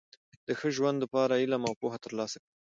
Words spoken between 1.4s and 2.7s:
علم او پوهه ترلاسه کړئ!